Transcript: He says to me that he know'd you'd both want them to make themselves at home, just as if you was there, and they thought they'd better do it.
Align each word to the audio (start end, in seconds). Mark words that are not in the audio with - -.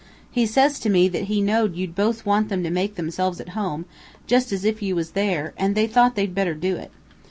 He 0.31 0.47
says 0.47 0.79
to 0.79 0.89
me 0.89 1.07
that 1.09 1.25
he 1.25 1.43
know'd 1.43 1.75
you'd 1.75 1.93
both 1.93 2.25
want 2.25 2.49
them 2.49 2.63
to 2.63 2.71
make 2.71 2.95
themselves 2.95 3.39
at 3.39 3.49
home, 3.49 3.85
just 4.25 4.51
as 4.51 4.65
if 4.65 4.81
you 4.81 4.95
was 4.95 5.11
there, 5.11 5.53
and 5.57 5.75
they 5.75 5.85
thought 5.85 6.15
they'd 6.15 6.33
better 6.33 6.55
do 6.55 6.75
it. 6.75 6.89